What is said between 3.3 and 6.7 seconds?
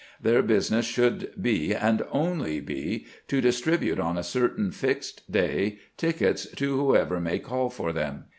distribute on a certain fixed day tickets